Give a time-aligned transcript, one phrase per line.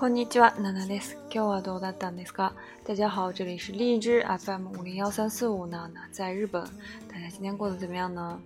[0.00, 1.18] こんにちは、ナナです。
[1.24, 2.54] 今日はどうだったんですか？
[2.86, 6.62] 大家好，这里是荔枝 FM 五零幺三四五娜娜在日本。
[7.12, 8.38] 大家今天过得怎么样呢？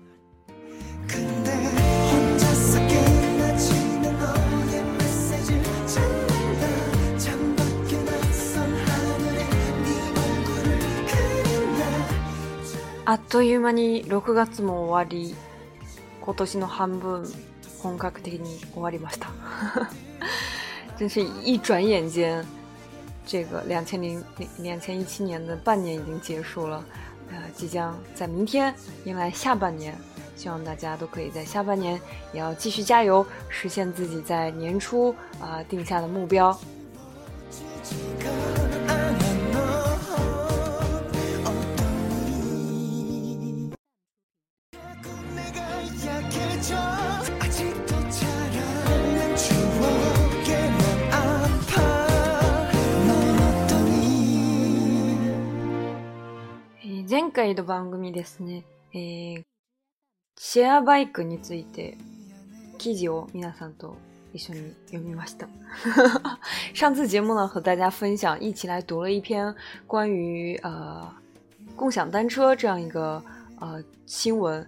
[13.05, 15.35] あっという間に6月も終わり、
[16.23, 17.27] 今年の半分
[17.83, 19.31] 本格的に終わりました。
[21.03, 22.47] 真是一转眼间，
[23.27, 24.23] 这个两千零
[24.59, 26.77] 两千一七年的半年已经结束了，
[27.33, 28.73] 呃，即将在明天
[29.05, 29.93] 迎来下半年。
[30.37, 32.01] 希望大家都可以在下半年
[32.33, 36.57] 也要继续加油，实现自己在年初啊定下的目标。
[57.13, 59.43] 前回の番組ですね、えー、
[60.41, 61.99] シェアバイクについて
[62.79, 63.97] 記事を皆さんと
[64.33, 65.47] 一緒に読みました。
[66.73, 69.55] 上次节目呢，和大家分享，一起来读了一篇
[69.87, 71.07] 关于呃
[71.77, 73.23] 共享单车这样一个
[73.61, 74.67] 呃新闻，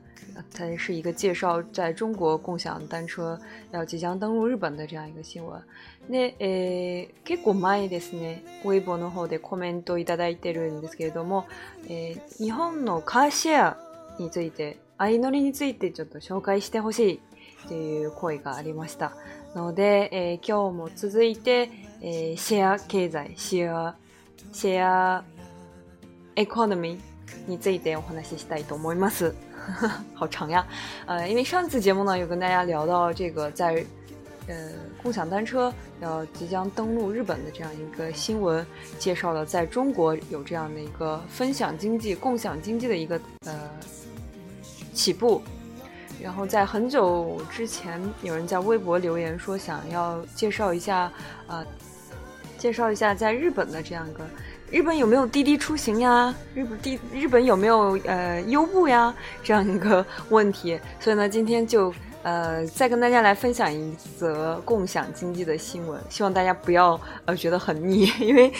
[0.55, 5.59] 它是一个介绍在中国共享单车要即将登陆日本的这样一个新闻。
[6.11, 11.47] で、えー、結構前ですね、ウェイボの方でコメントをいただいてるんですけれども、
[11.89, 13.79] えー、日本のカーシェア
[14.19, 17.21] について、相乗りについてちょっと紹介してほし
[17.65, 19.13] いという声がありました。
[19.55, 21.71] ので、えー、今日も続いて、
[22.03, 23.97] えー、シェア経済、シェア、
[24.53, 25.25] シェア
[26.37, 29.35] エコノミーについてお話ししたいと思います。
[30.21, 30.67] 好长呀，
[31.07, 33.83] 呃，因为上次节目呢有跟大家聊到这个在
[34.47, 34.55] 呃，
[35.03, 38.65] 共享单车要即将登陆日本的这样一个新闻，
[38.99, 43.59] 介绍了在中国有这样的一个分享经济、共享经济的一个呃
[44.93, 45.43] 起步。
[46.23, 51.11] 然后在很久之前，有人在微博留言说，想要介绍一下，
[51.47, 51.67] 呃，
[52.59, 54.25] 介绍一下在日本的这样一个，
[54.71, 56.35] 日本有没有滴滴出行呀？
[56.55, 59.15] 日本滴，日本有没有呃优步呀？
[59.43, 60.79] 这样一个问题。
[61.01, 61.93] 所以呢，今天就。
[62.25, 68.51] 呃，再跟大家来分享一则共享经济的新闻，希望大家不要呃觉得很腻， 因为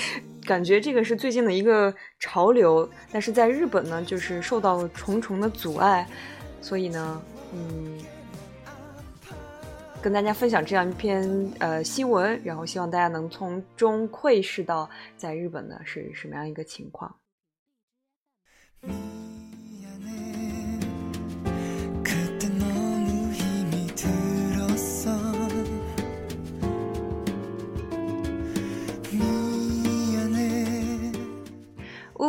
[0.47, 6.07] 感觉这个是最近的一个潮流，但是在日本呢，就是受到重重的阻碍，
[6.61, 7.23] 所以呢，
[7.55, 7.99] 嗯，
[10.03, 17.17] 跟大家分享这样一篇呃新闻，然后希望大家能从中窥视到在日本呢是什么样一个情况。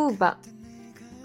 [0.03, 0.35] Uber，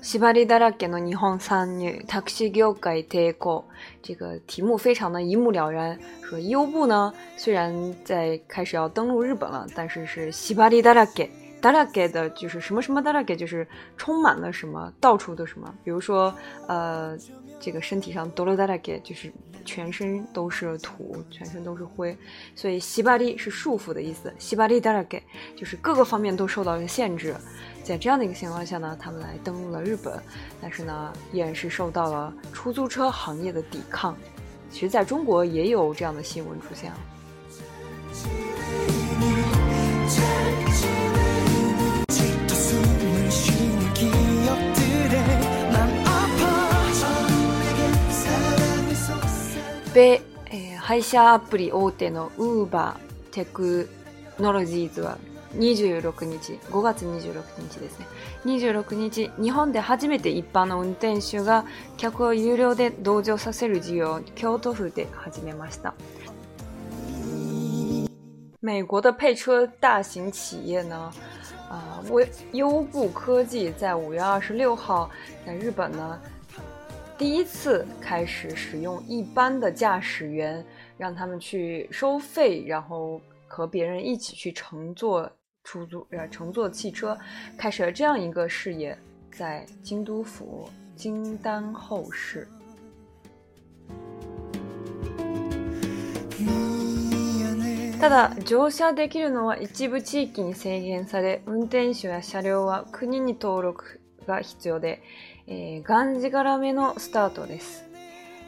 [0.01, 3.65] 希巴里达拉给的日本三牛打车行业停靠，
[4.01, 5.99] 这个题目非常的一目了然。
[6.23, 11.29] 说优步呢，虽然在开始要登陆日本了，但是是希巴里达拉给，
[11.61, 13.67] 达拉给的就是什么什么达拉给，就是
[13.97, 15.75] 充满了什么，到处都什么。
[15.83, 16.33] 比如说，
[16.69, 17.19] 呃，
[17.59, 19.33] 这个身体上多了达拉给，就是。
[19.65, 22.17] 全身都是土，全身都是灰，
[22.55, 24.33] 所以“西巴利是束缚的意思。
[24.39, 25.23] “西巴利达拉给，
[25.57, 27.35] 就是各个方面都受到了限制。
[27.83, 30.21] 在这样的一个情况下呢，他们来登陆了日本，
[30.61, 34.17] 但是呢，依然是受到了出租车行业的抵抗。
[34.71, 36.93] 其实，在中国也有这样的新闻出现。
[50.01, 50.19] 米、
[50.51, 52.95] えー、配車アプリ大手の Uber
[53.33, 53.91] テク
[54.39, 55.19] ノロジーズは
[55.57, 58.07] 26日、5月26日ですね。
[58.47, 61.67] 26日、日本で初めて一般の運転手が
[61.99, 65.93] 客を有料で同乗させる事業を京都府で始めました。
[68.63, 71.13] 美国的配车大型企业呢，
[71.69, 75.11] 啊、呃，微优步科技在五月二十六号
[75.45, 76.19] 在日本呢
[77.21, 80.65] 第一次开始使用一般的驾驶员，
[80.97, 85.31] 让他们去收费，然后和别人一起去乘坐
[85.63, 87.15] 出租呃乘坐汽车，
[87.59, 88.97] 开始了这样一个事业，
[89.33, 92.49] 在京都府金丹后市。
[98.01, 105.03] ただ乗車できるのは一部地域に制限され、運転手や車両は国に登録が必要で。
[105.51, 107.15] 诶 g a n g z i g a r a m e n s t
[107.15, 107.83] d o s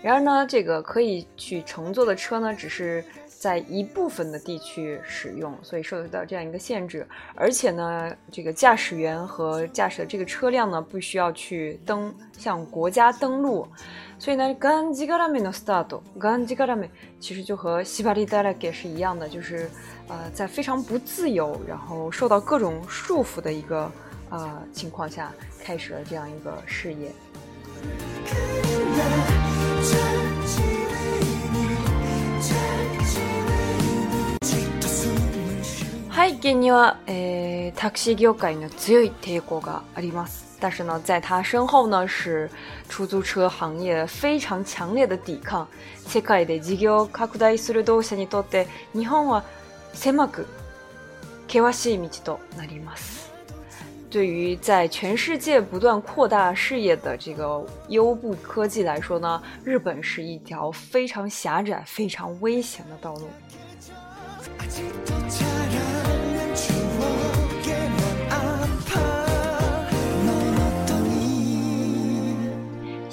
[0.03, 7.05] 然而呢，这个可以去乘坐的车呢，只是在一部分的地区使用，所以受到这样一个限制。
[7.35, 13.67] 而且呢，这个驾驶员和驾驶的这个车辆呢，不需要去登，向国家登录。
[14.19, 16.33] 所以呢 g a n g z i g a r a m e n Stado，g a
[16.35, 16.91] n z i g r a m e n
[17.21, 19.69] 其实就和西巴利达拉给是一样的，就是
[20.09, 23.91] 呃，在非常不自由，然后受到各种束缚的一个。
[24.33, 25.31] 呃、情况下
[25.63, 27.11] 开始了这样一个事业。
[36.33, 40.57] 背景には、えー、タクシー業界の強い抵抗があります。
[40.61, 42.51] 但是呢，在他身后呢是
[42.89, 45.69] 出租车行业非常强烈的抵抗。
[46.09, 49.45] 世界で事業拡大する同社にとって、日本は
[49.95, 50.47] 狭く
[51.47, 53.32] 険しい道となります。
[54.13, 65.12] 对于在全世界不断扩大事业的这个优步科技来说呢，日本是一条非常狭窄、非常危险的道路。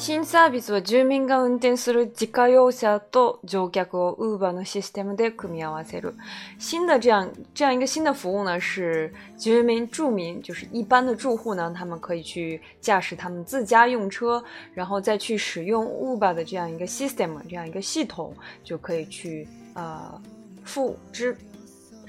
[0.10, 6.16] 新ビスは住民が運転する自家用車と乗客を Uber のシステムで組み合わせる。
[6.58, 20.20] 新的这样这样一个新的服务呢，是居民住民就是一般的住户呢，他们可以去驾驶他们自家用车，然后再去使用 Uber 的这样一个 system 这样一个系统，就可以去呃
[20.66, 21.38] 付支。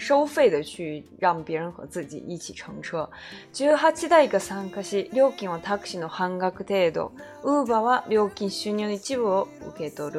[0.01, 3.09] 收费的去让别人和自己一起乘车，
[3.53, 4.81] 十八台一个三克
[5.13, 7.13] 料金和 taxi 的换价额度
[7.43, 10.19] ，Uber 和料金虚拟的金额 OK 得到。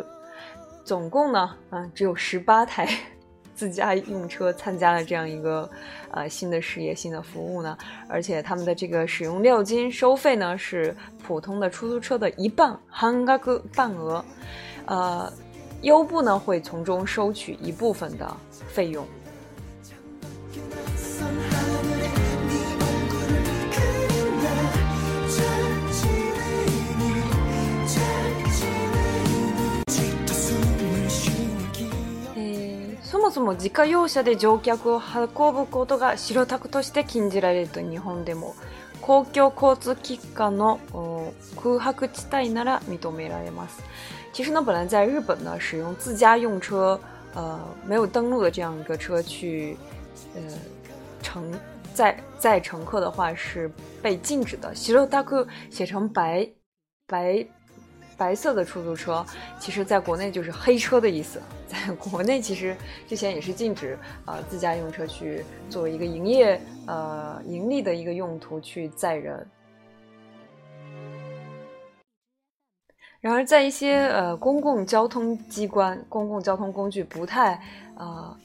[0.85, 2.87] 总共呢，嗯，只有十八台
[3.55, 5.67] 自家用车参加了这样一个
[6.11, 7.75] 呃新的事业、新的服务呢，
[8.07, 10.95] 而且他们的这个使用料金收费呢是
[11.25, 13.39] 普通的出租车的一半，半价
[13.75, 14.23] 半额，
[14.85, 15.31] 呃，
[15.81, 18.37] 优步呢会从中收取一部分的
[18.67, 19.03] 费用。
[33.31, 38.55] もそも自家用車で乗客を運ぶことが白タクとして禁じられると日本でも
[38.99, 40.79] 公共交通機関の
[41.55, 43.81] 空白地帯なら認められます。
[44.33, 46.99] 其实呢，本来在日本呢，使用自家用车，
[47.33, 49.77] 呃，没有登录的这样一个车去，
[50.35, 50.41] 呃，
[51.21, 51.43] 乘
[51.93, 54.73] 载载乘客的话是被禁止的。
[57.07, 57.60] 白白
[58.21, 59.25] 白色的出租车，
[59.57, 61.41] 其实在国内就是黑车的意思。
[61.67, 62.77] 在国内，其实
[63.07, 63.97] 之前也是禁止
[64.27, 69.43] 呃自家用车去作为一个营业呃盈利的一个用途去载人。
[73.19, 77.55] 然而，在一些呃公共交通机关、公共交通工具不太
[77.95, 78.37] 呃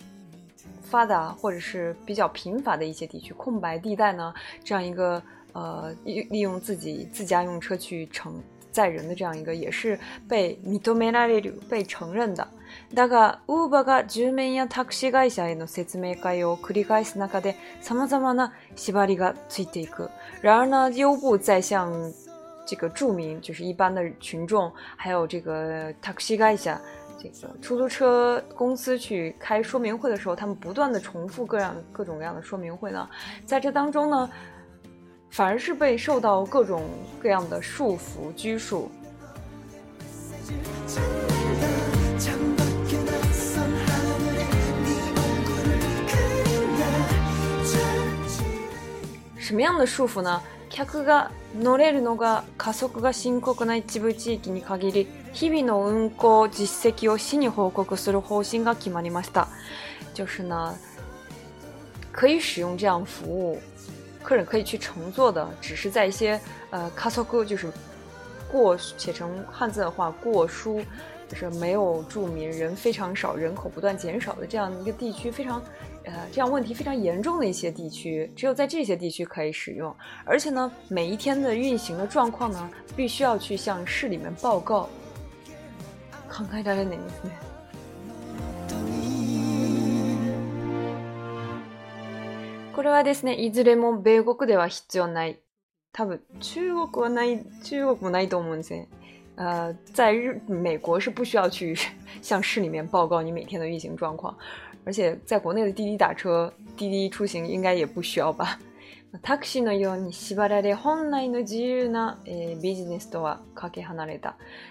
[0.84, 4.32] 发达或者是比较贫乏的一些地区、空白地带呢，
[4.64, 5.22] 这样一个
[5.52, 8.42] 呃利利用自己自家用车去乘。
[8.76, 12.46] 载人的这样一个也是被認められる被承认的。
[12.92, 20.10] だが、Uber が住民やタクシー会社への説明会を繰り返す中で、さもさもな、縛りがついていく。
[20.42, 21.90] 然而呢，优步在向
[22.66, 26.78] 这个著名就是一般的群众，还有这个タクシー会社
[27.18, 33.08] 这个出租车公司去开说明会的时候，他们不断的重复各样各种各样的说明会呢，
[33.46, 34.28] 在这当中呢。
[35.36, 36.82] 反而是被受到各种
[37.22, 38.90] 各样的束缚拘束。
[49.36, 50.40] 什么样的束缚呢？
[50.70, 59.46] カが乗れるのが、加速が深刻な一部地域に限り、日々の運行実績を市に報告する方針が決まりました。
[60.14, 60.74] 就是呢，
[62.10, 63.60] 可以使用这样服务。
[64.26, 66.38] 客人可以去乘坐的，只是在一些
[66.70, 67.72] 呃 c a s o k o 就是
[68.50, 70.82] 过写成汉字的话，过书，
[71.28, 75.62] 就是没有住民、人非常少、人口不断减少的这样一个地区，非常
[76.02, 79.94] 呃，这样问题非常严重的一些地区，只有在这些地区可以使用。
[80.24, 84.88] 而且呢，每一天的运行的状况呢，必须要去向市里面报告。
[86.28, 87.00] 慷慨大概哪个？
[92.76, 95.38] これはですね、いずれも米国では必要ない。
[95.92, 98.90] 多分中国はない、中国もないと思うんですね。
[99.94, 100.12] 在
[100.46, 101.74] 美国是不需要去
[102.22, 104.36] 向市里面报告你每天的运行状况，
[104.84, 108.58] 而且在国内的滴滴打车、滴滴出行应该也不需要吧？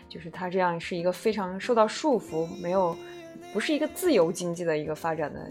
[0.08, 2.96] 就是他这样是一个非常受到束缚，没有
[3.52, 5.50] 不是一个自由经济的一个发展的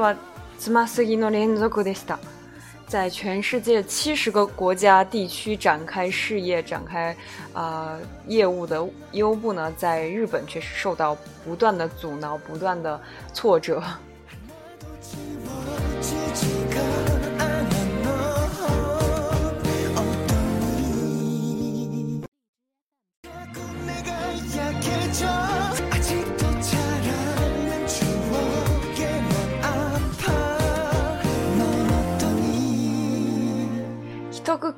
[2.88, 7.15] 在全世界七十个国家地区展开事业、展开
[7.53, 11.15] 呃业务的优步呢，在日本却是受到
[11.46, 13.00] 不断的阻挠、不断的
[13.34, 13.82] 挫折。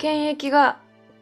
[0.03, 0.79] 権益が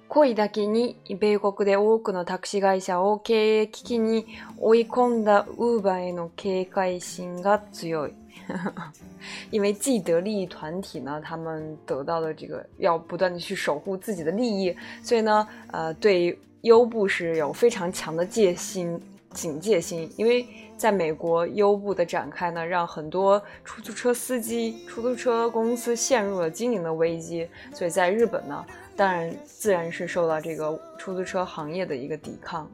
[0.10, 4.26] 濃いだけに、米国で多くのタクシー会社を経営危機に
[4.58, 8.14] 追い込んだウーバーへの警戒心が強い。
[9.54, 19.00] 因为既得利益团体呢，他们得到的这个要不断的去守护自己的利益，所以呢，呃，对优步是有非常强的戒心、
[19.32, 20.44] 警戒心，因为
[20.82, 27.48] 在美国，优步的展开呢，让很多出租车司机、出租车公司陷入了经营的危机。
[27.72, 32.68] 所以在日本呢，当然自然是受到这个出租车行业的一个抵抗。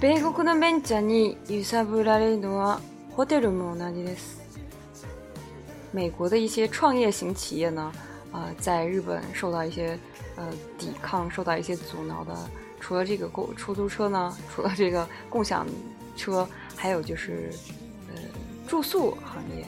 [0.00, 2.80] 美国のベンチャーに揺さぶられるのは
[3.14, 4.45] ホテルも同じです。
[5.96, 7.90] 美国的一些创业型企业呢，
[8.30, 9.98] 啊，在日本受到一些
[10.36, 12.36] 呃抵抗、受到一些阻挠的，
[12.78, 15.66] 除了这个共出租车呢， 除了这个共享
[16.14, 17.48] 车，还有就是
[18.14, 18.20] 呃
[18.68, 19.64] 住宿行业。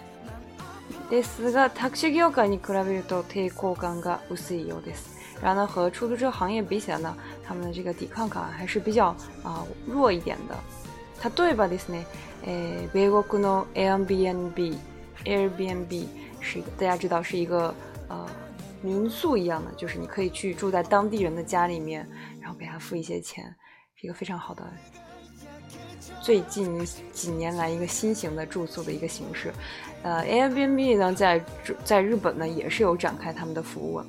[1.11, 5.16] 这四个タクシー業界に比べると抵抗が薄いようです。
[5.42, 10.54] 然后呢，和出租车行业比起来呢，他们的这个抵抗感还是比较啊弱一点的。
[11.30, 12.04] 例えばですね、
[12.44, 14.78] え、米国の Airbnb。
[15.25, 16.06] Airbnb
[16.40, 17.75] 是一个大家知道是一个
[18.08, 18.28] 呃
[18.80, 22.08] 民宿一样的，就是你可以去住在当地人的家里面，
[22.40, 23.52] 然后给他付一些钱，
[23.96, 24.62] 是一个非常好的
[26.22, 29.52] 最近几年来一个新型的住宿的一个形式。
[30.02, 31.44] 呃，Airbnb 呢在
[31.84, 34.00] 在日本呢也是有展开他们的服务。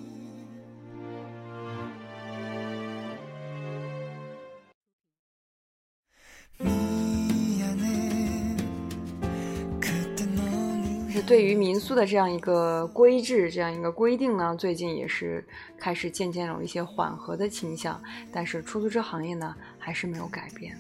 [11.29, 15.45] 对于民宿的这样一个规制，这样一个规定呢，最近也是
[15.77, 18.01] 开始渐渐有一些缓和的倾向，
[18.33, 20.75] 但是出租车行业呢，还是没有改变。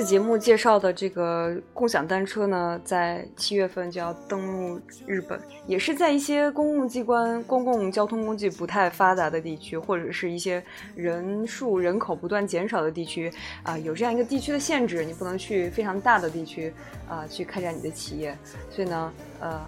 [0.00, 10.62] 次节目介绍的这个共享单车呢，在七月份就要登陆日本，也是在一些公共机关、公共交通工具不太发达的地区，或者是一些
[10.96, 13.30] 人数人口不断减少的地区
[13.62, 16.72] 啊，有这样一个地区的限制，你不能去非常大的地区
[17.06, 18.34] 啊去开展你的企业。
[18.70, 19.60] 所以呢，呃，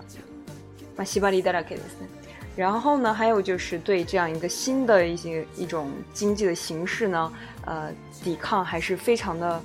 [0.96, 2.08] 马西巴利达拉克斯，
[2.56, 7.32] 然后呢，还有就是对这样一个新的一些一种经济的形式呢，
[7.66, 7.92] 呃，
[8.24, 9.60] 抵抗还是非常的。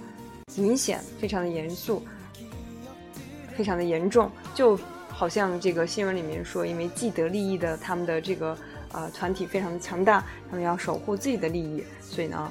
[0.56, 2.01] 明显非常的严肃，
[3.54, 8.58] 非常的严重，就好像这个新闻里面说，因为既得利益的他们的这个
[8.94, 12.50] 呃团体非常的强大，他们要守护自己的利益，所以呢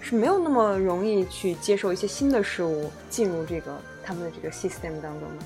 [0.00, 5.44] 是没有那么容易去接受一些新的事物进入这个他们的这个 system 当中的。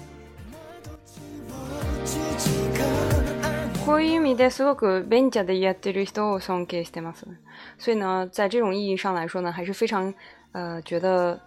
[3.85, 10.13] こういう意味ですごくベンチャーでやってるを所以呢，在这种意义上来说呢，还是非常
[10.53, 11.39] 呃觉得。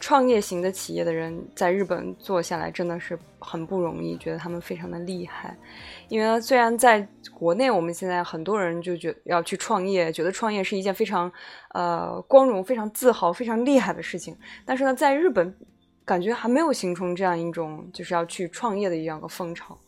[0.00, 5.56] 创业型的企业的人在日本做下来真的是很不容易，觉得他们非常的厉害。
[6.08, 11.30] 因为虽然在国内我们现在很多人就觉要去创业，觉得创业是一件非常
[11.74, 15.54] 呃光荣、非常自豪、非常厉害的事情，但是呢，在日本
[16.04, 19.78] 感觉还没有形成这样一种就是要去创业的一样的风潮。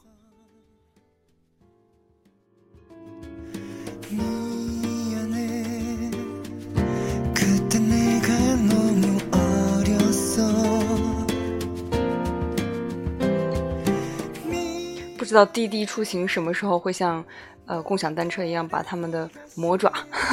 [15.33, 17.25] 知道滴滴出行什么时候会像，
[17.65, 19.91] 呃，共享单车一样把他们的魔爪，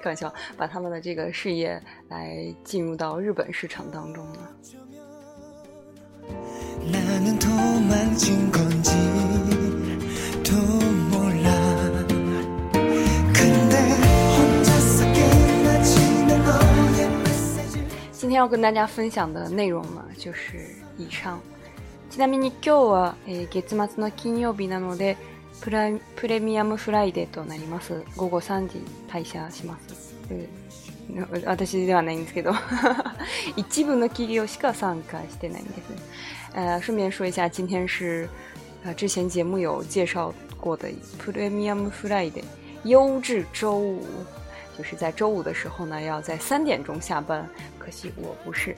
[0.00, 1.78] 开玩笑，把他们的这个事业
[2.08, 4.48] 来进入到日本市场当中呢？
[18.12, 20.64] 今天要跟大家分享的内容呢，就是
[20.96, 21.38] 以上。
[22.14, 25.16] ちなみに今日は、えー、月末の金曜日なので
[25.62, 30.14] プラプレミアムフライデーとなります午後3時退社します、
[31.44, 32.52] 私ではないんですけど
[33.58, 35.82] 一部の企業しか参加してないんです
[36.54, 38.28] 呃，顺便说一下，今天是
[38.84, 40.86] 呃之前节目有介绍过的
[41.18, 42.44] Premium Friday
[42.84, 44.06] 优质周五，
[44.78, 47.44] 就是在周五的时候呢，要在三点钟下班。
[47.76, 48.76] 可惜我不是。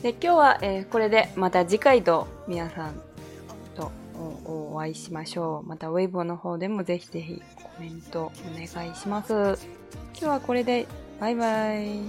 [0.00, 3.00] で今日は、えー、これでまた次回と皆さん
[3.76, 3.90] と
[4.46, 5.66] お会いしましょう。
[5.68, 9.32] またウェイボーの方でもぜひぜひコメントお願いします。
[9.32, 9.56] 今
[10.20, 10.86] 日はこれで
[11.20, 12.02] バイバイ。